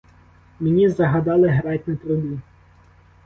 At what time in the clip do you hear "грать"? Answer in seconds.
1.47-1.87